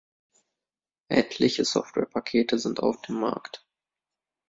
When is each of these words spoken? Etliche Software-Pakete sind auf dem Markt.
Etliche 1.09 1.63
Software-Pakete 1.63 2.57
sind 2.57 2.79
auf 2.79 3.03
dem 3.03 3.19
Markt. 3.19 3.67